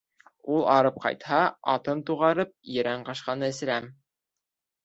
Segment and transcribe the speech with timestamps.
[0.53, 1.41] Ул арып ҡайтһа,
[1.73, 3.93] атын туғарып, Ерән-ҡашҡаны эсерәм.